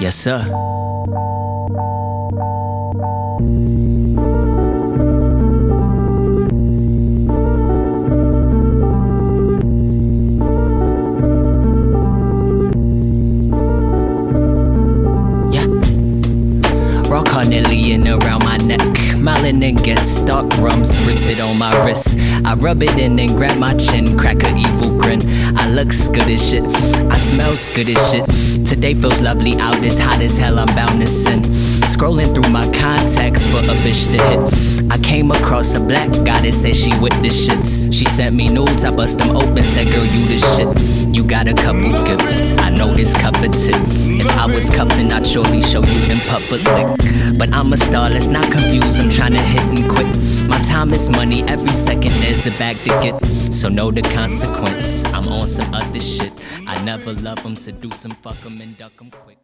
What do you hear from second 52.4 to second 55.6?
a bag to get. So know the consequence. I'm on